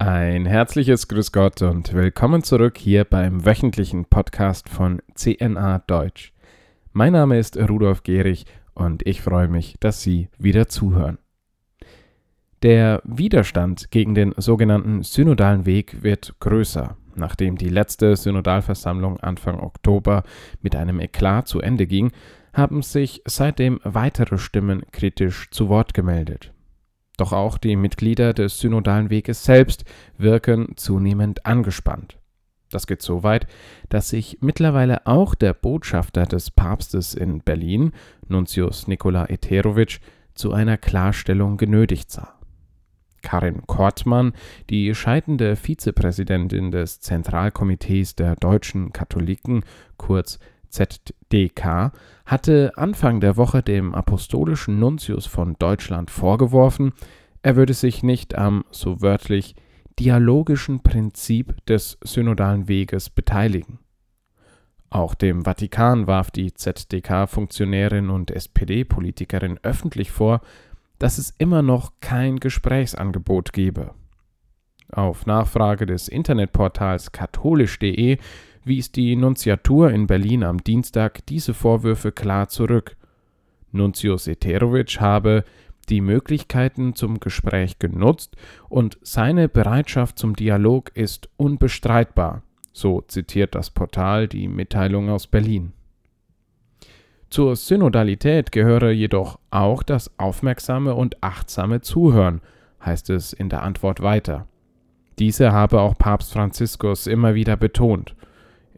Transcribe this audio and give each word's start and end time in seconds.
Ein 0.00 0.46
herzliches 0.46 1.08
Grüß 1.08 1.32
Gott 1.32 1.60
und 1.60 1.92
willkommen 1.92 2.44
zurück 2.44 2.78
hier 2.78 3.04
beim 3.04 3.44
wöchentlichen 3.44 4.04
Podcast 4.04 4.68
von 4.68 5.02
CNA 5.14 5.80
Deutsch. 5.88 6.32
Mein 6.92 7.14
Name 7.14 7.36
ist 7.36 7.56
Rudolf 7.56 8.04
Gehrig 8.04 8.44
und 8.74 9.04
ich 9.04 9.20
freue 9.20 9.48
mich, 9.48 9.74
dass 9.80 10.00
Sie 10.00 10.28
wieder 10.38 10.68
zuhören. 10.68 11.18
Der 12.62 13.02
Widerstand 13.02 13.90
gegen 13.90 14.14
den 14.14 14.34
sogenannten 14.36 15.02
synodalen 15.02 15.66
Weg 15.66 16.00
wird 16.04 16.36
größer, 16.38 16.96
nachdem 17.16 17.58
die 17.58 17.68
letzte 17.68 18.14
Synodalversammlung 18.14 19.18
Anfang 19.18 19.58
Oktober 19.58 20.22
mit 20.62 20.76
einem 20.76 21.00
Eklat 21.00 21.48
zu 21.48 21.60
Ende 21.60 21.88
ging, 21.88 22.12
haben 22.52 22.82
sich 22.82 23.22
seitdem 23.26 23.80
weitere 23.82 24.38
Stimmen 24.38 24.82
kritisch 24.92 25.50
zu 25.50 25.68
Wort 25.68 25.92
gemeldet. 25.92 26.52
Doch 27.18 27.32
auch 27.32 27.58
die 27.58 27.76
Mitglieder 27.76 28.32
des 28.32 28.58
synodalen 28.60 29.10
Weges 29.10 29.44
selbst 29.44 29.84
wirken 30.16 30.76
zunehmend 30.76 31.44
angespannt. 31.44 32.16
Das 32.70 32.86
geht 32.86 33.02
so 33.02 33.22
weit, 33.22 33.46
dass 33.88 34.10
sich 34.10 34.38
mittlerweile 34.40 35.06
auch 35.06 35.34
der 35.34 35.52
Botschafter 35.52 36.24
des 36.24 36.50
Papstes 36.50 37.14
in 37.14 37.40
Berlin, 37.40 37.92
Nuntius 38.28 38.86
Nikola 38.86 39.28
Eterovic, 39.28 40.00
zu 40.34 40.52
einer 40.52 40.76
Klarstellung 40.76 41.56
genötigt 41.56 42.10
sah. 42.10 42.34
Karin 43.22 43.66
Kortmann, 43.66 44.32
die 44.70 44.94
scheidende 44.94 45.56
Vizepräsidentin 45.56 46.70
des 46.70 47.00
Zentralkomitees 47.00 48.14
der 48.14 48.36
deutschen 48.36 48.92
Katholiken, 48.92 49.64
kurz 49.96 50.38
ZDK, 50.70 51.92
hatte 52.26 52.72
Anfang 52.76 53.20
der 53.20 53.36
Woche 53.36 53.62
dem 53.62 53.94
apostolischen 53.94 54.78
Nuntius 54.78 55.26
von 55.26 55.56
Deutschland 55.58 56.10
vorgeworfen, 56.10 56.92
er 57.42 57.56
würde 57.56 57.74
sich 57.74 58.02
nicht 58.02 58.36
am, 58.36 58.64
so 58.70 59.00
wörtlich, 59.00 59.54
dialogischen 59.98 60.82
Prinzip 60.82 61.64
des 61.66 61.98
synodalen 62.02 62.68
Weges 62.68 63.10
beteiligen. 63.10 63.78
Auch 64.90 65.14
dem 65.14 65.44
Vatikan 65.44 66.06
warf 66.06 66.30
die 66.30 66.54
ZDK-Funktionärin 66.54 68.08
und 68.08 68.30
SPD-Politikerin 68.30 69.58
öffentlich 69.62 70.10
vor, 70.10 70.40
dass 70.98 71.18
es 71.18 71.34
immer 71.38 71.62
noch 71.62 71.92
kein 72.00 72.40
Gesprächsangebot 72.40 73.52
gebe. 73.52 73.94
Auf 74.90 75.26
Nachfrage 75.26 75.84
des 75.84 76.08
Internetportals 76.08 77.12
katholisch.de 77.12 78.18
wies 78.68 78.92
die 78.92 79.16
Nunziatur 79.16 79.90
in 79.90 80.06
Berlin 80.06 80.44
am 80.44 80.62
Dienstag 80.62 81.26
diese 81.26 81.54
Vorwürfe 81.54 82.12
klar 82.12 82.48
zurück. 82.48 82.96
Nuntius 83.72 84.26
Eterovic 84.26 85.00
habe 85.00 85.44
die 85.88 86.00
Möglichkeiten 86.00 86.94
zum 86.94 87.18
Gespräch 87.20 87.78
genutzt 87.78 88.36
und 88.68 88.98
seine 89.02 89.48
Bereitschaft 89.48 90.18
zum 90.18 90.36
Dialog 90.36 90.90
ist 90.94 91.28
unbestreitbar, 91.36 92.42
so 92.72 93.00
zitiert 93.02 93.54
das 93.54 93.70
Portal 93.70 94.28
die 94.28 94.48
Mitteilung 94.48 95.08
aus 95.08 95.26
Berlin. 95.26 95.72
Zur 97.30 97.56
Synodalität 97.56 98.52
gehöre 98.52 98.90
jedoch 98.90 99.38
auch 99.50 99.82
das 99.82 100.18
aufmerksame 100.18 100.94
und 100.94 101.22
achtsame 101.22 101.80
Zuhören, 101.80 102.40
heißt 102.84 103.10
es 103.10 103.32
in 103.32 103.48
der 103.48 103.62
Antwort 103.62 104.02
weiter. 104.02 104.46
Diese 105.18 105.52
habe 105.52 105.80
auch 105.80 105.98
Papst 105.98 106.32
Franziskus 106.32 107.06
immer 107.06 107.34
wieder 107.34 107.56
betont. 107.56 108.14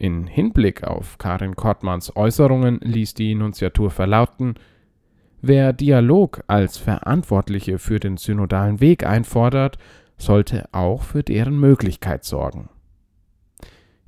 In 0.00 0.26
Hinblick 0.26 0.82
auf 0.82 1.18
Karin 1.18 1.56
Kortmanns 1.56 2.16
Äußerungen 2.16 2.80
ließ 2.82 3.12
die 3.12 3.34
Nunziatur 3.34 3.90
verlauten, 3.90 4.54
wer 5.42 5.74
Dialog 5.74 6.42
als 6.46 6.78
Verantwortliche 6.78 7.78
für 7.78 8.00
den 8.00 8.16
synodalen 8.16 8.80
Weg 8.80 9.04
einfordert, 9.04 9.76
sollte 10.16 10.70
auch 10.72 11.02
für 11.02 11.22
deren 11.22 11.60
Möglichkeit 11.60 12.24
sorgen. 12.24 12.70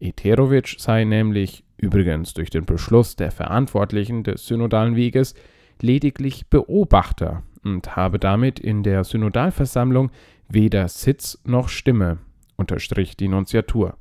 Eterovic 0.00 0.74
sei 0.78 1.04
nämlich, 1.04 1.62
übrigens 1.76 2.34
durch 2.34 2.50
den 2.50 2.64
Beschluss 2.64 3.14
der 3.14 3.30
Verantwortlichen 3.30 4.24
des 4.24 4.44
synodalen 4.44 4.96
Weges, 4.96 5.36
lediglich 5.80 6.48
Beobachter 6.48 7.44
und 7.62 7.94
habe 7.94 8.18
damit 8.18 8.58
in 8.58 8.82
der 8.82 9.04
Synodalversammlung 9.04 10.10
weder 10.48 10.88
Sitz 10.88 11.40
noch 11.44 11.68
Stimme, 11.68 12.18
unterstrich 12.56 13.16
die 13.16 13.28
Nunziatur. 13.28 13.96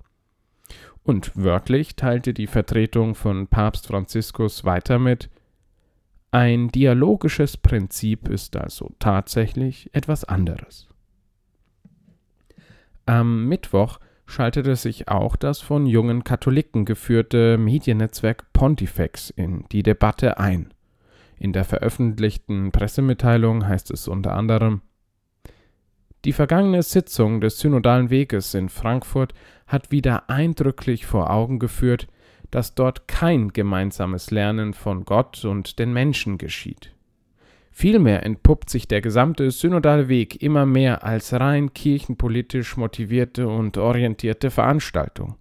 Und 1.06 1.32
wörtlich 1.36 1.96
teilte 1.96 2.34
die 2.34 2.48
Vertretung 2.48 3.14
von 3.14 3.46
Papst 3.46 3.88
Franziskus 3.88 4.66
weiter 4.66 4.98
mit, 4.98 5.30
ein 6.32 6.70
dialogisches 6.70 7.58
Prinzip 7.58 8.28
ist 8.28 8.58
also 8.58 8.92
tatsächlich 8.98 9.90
etwas 9.94 10.26
anderes. 10.26 10.90
Am 13.06 13.48
Mittwoch 13.48 14.00
schaltete 14.26 14.76
sich 14.76 15.08
auch 15.08 15.36
das 15.36 15.62
von 15.62 15.86
jungen 15.86 16.24
Katholiken 16.24 16.86
geführte 16.86 17.60
Mediennetzwerk 17.60 18.52
Pontifex 18.52 19.30
in 19.30 19.64
die 19.72 19.84
Debatte 19.84 20.40
ein. 20.40 20.74
In 21.38 21.54
der 21.54 21.66
veröffentlichten 21.66 22.72
Pressemitteilung 22.72 23.68
heißt 23.68 23.92
es 23.92 24.08
unter 24.08 24.34
anderem 24.34 24.82
die 26.26 26.34
vergangene 26.34 26.82
Sitzung 26.82 27.40
des 27.40 27.60
Synodalen 27.60 28.10
Weges 28.10 28.54
in 28.56 28.70
Frankfurt 28.70 29.34
hat 29.68 29.92
wieder 29.92 30.30
eindrücklich 30.30 31.06
vor 31.06 31.30
Augen 31.30 31.60
geführt, 31.60 32.08
dass 32.50 32.74
dort 32.74 33.08
kein 33.08 33.54
gemeinsames 33.54 34.32
Lernen 34.32 34.74
von 34.74 35.06
Gott 35.06 35.46
und 35.46 35.78
den 35.78 35.94
Menschen 35.94 36.38
geschieht. 36.38 36.92
Vielmehr 37.72 38.26
entpuppt 38.26 38.70
sich 38.70 38.88
der 38.88 39.02
gesamte 39.02 39.52
synodale 39.52 40.08
Weg 40.08 40.42
immer 40.42 40.66
mehr 40.66 41.04
als 41.04 41.34
rein 41.34 41.74
kirchenpolitisch 41.74 42.78
motivierte 42.78 43.48
und 43.48 43.78
orientierte 43.78 44.50
Veranstaltung. 44.50 45.36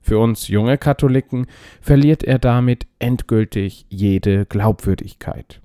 Für 0.00 0.18
uns 0.18 0.48
junge 0.48 0.78
Katholiken 0.78 1.46
verliert 1.80 2.24
er 2.24 2.38
damit 2.38 2.86
endgültig 2.98 3.86
jede 3.88 4.46
Glaubwürdigkeit. 4.46 5.60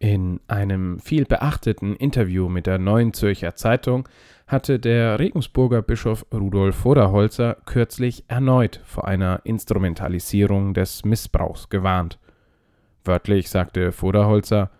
In 0.00 0.40
einem 0.48 0.98
viel 0.98 1.26
beachteten 1.26 1.94
Interview 1.94 2.48
mit 2.48 2.66
der 2.66 2.78
Neuen 2.78 3.12
Zürcher 3.12 3.54
Zeitung 3.54 4.08
hatte 4.46 4.78
der 4.78 5.18
Regensburger 5.18 5.82
Bischof 5.82 6.24
Rudolf 6.32 6.74
Voderholzer 6.74 7.58
kürzlich 7.66 8.24
erneut 8.26 8.80
vor 8.86 9.06
einer 9.06 9.42
Instrumentalisierung 9.44 10.72
des 10.72 11.04
Missbrauchs 11.04 11.68
gewarnt. 11.68 12.18
Wörtlich 13.04 13.50
sagte 13.50 13.92
Voderholzer 13.92 14.70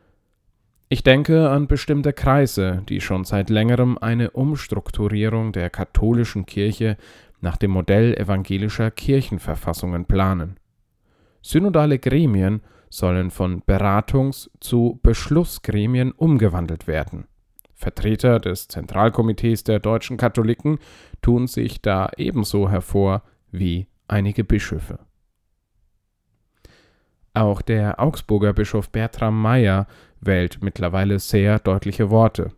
Ich 0.88 1.02
denke 1.02 1.50
an 1.50 1.66
bestimmte 1.66 2.14
Kreise, 2.14 2.82
die 2.88 3.02
schon 3.02 3.24
seit 3.24 3.50
längerem 3.50 3.98
eine 3.98 4.30
Umstrukturierung 4.30 5.52
der 5.52 5.68
katholischen 5.68 6.46
Kirche 6.46 6.96
nach 7.42 7.58
dem 7.58 7.72
Modell 7.72 8.14
evangelischer 8.14 8.90
Kirchenverfassungen 8.90 10.06
planen. 10.06 10.56
Synodale 11.42 11.98
Gremien 11.98 12.62
sollen 12.90 13.30
von 13.30 13.62
Beratungs- 13.62 14.50
zu 14.60 15.00
Beschlussgremien 15.02 16.12
umgewandelt 16.12 16.86
werden. 16.86 17.26
Vertreter 17.72 18.40
des 18.40 18.68
Zentralkomitees 18.68 19.64
der 19.64 19.78
deutschen 19.78 20.18
Katholiken 20.18 20.78
tun 21.22 21.46
sich 21.46 21.80
da 21.80 22.10
ebenso 22.18 22.68
hervor 22.68 23.22
wie 23.50 23.86
einige 24.06 24.44
Bischöfe. 24.44 24.98
Auch 27.32 27.62
der 27.62 28.00
Augsburger 28.00 28.52
Bischof 28.52 28.90
Bertram 28.90 29.40
Meyer 29.40 29.86
wählt 30.20 30.58
mittlerweile 30.62 31.18
sehr 31.18 31.58
deutliche 31.58 32.10
Worte. 32.10 32.52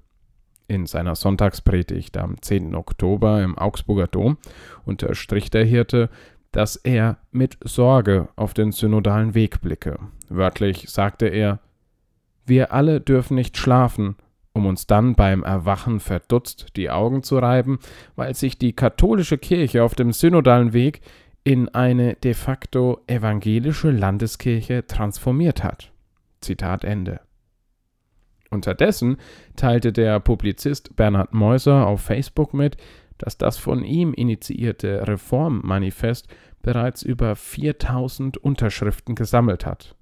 In 0.66 0.86
seiner 0.86 1.14
Sonntagspredigt 1.14 2.16
am 2.16 2.40
10. 2.40 2.74
Oktober 2.74 3.42
im 3.42 3.58
Augsburger 3.58 4.06
Dom 4.06 4.38
unterstrich 4.84 5.50
der 5.50 5.64
Hirte, 5.64 6.08
dass 6.52 6.76
er 6.76 7.18
mit 7.30 7.58
Sorge 7.64 8.28
auf 8.36 8.54
den 8.54 8.72
synodalen 8.72 9.34
Weg 9.34 9.60
blicke. 9.60 9.98
Wörtlich 10.28 10.88
sagte 10.88 11.26
er, 11.26 11.60
wir 12.44 12.72
alle 12.72 13.00
dürfen 13.00 13.34
nicht 13.34 13.56
schlafen, 13.56 14.16
um 14.52 14.66
uns 14.66 14.86
dann 14.86 15.14
beim 15.14 15.42
Erwachen 15.42 16.00
verdutzt 16.00 16.76
die 16.76 16.90
Augen 16.90 17.22
zu 17.22 17.38
reiben, 17.38 17.78
weil 18.16 18.34
sich 18.34 18.58
die 18.58 18.74
katholische 18.74 19.38
Kirche 19.38 19.82
auf 19.82 19.94
dem 19.94 20.12
synodalen 20.12 20.72
Weg 20.72 21.00
in 21.44 21.68
eine 21.70 22.14
de 22.14 22.34
facto 22.34 23.00
evangelische 23.06 23.90
Landeskirche 23.90 24.86
transformiert 24.86 25.64
hat. 25.64 25.90
Zitat 26.40 26.84
Ende. 26.84 27.20
Unterdessen 28.50 29.16
teilte 29.56 29.92
der 29.92 30.20
Publizist 30.20 30.94
Bernhard 30.94 31.32
Meuser 31.32 31.86
auf 31.86 32.02
Facebook 32.02 32.52
mit, 32.52 32.76
dass 33.22 33.38
das 33.38 33.56
von 33.56 33.84
ihm 33.84 34.12
initiierte 34.12 35.06
Reformmanifest 35.06 36.26
bereits 36.60 37.02
über 37.02 37.36
4000 37.36 38.36
Unterschriften 38.36 39.14
gesammelt 39.14 39.64
hat. 39.64 39.94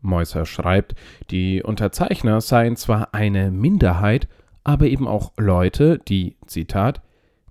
Meuser 0.00 0.44
schreibt, 0.44 0.94
die 1.30 1.62
Unterzeichner 1.62 2.40
seien 2.40 2.76
zwar 2.76 3.14
eine 3.14 3.50
Minderheit, 3.50 4.28
aber 4.64 4.86
eben 4.86 5.08
auch 5.08 5.32
Leute, 5.36 5.98
die, 5.98 6.36
Zitat, 6.46 7.00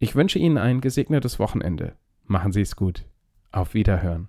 Ich 0.00 0.16
wünsche 0.16 0.40
Ihnen 0.40 0.58
ein 0.58 0.80
gesegnetes 0.80 1.38
Wochenende. 1.38 1.94
Machen 2.24 2.50
Sie 2.50 2.62
es 2.62 2.74
gut. 2.74 3.04
Auf 3.52 3.74
Wiederhören. 3.74 4.28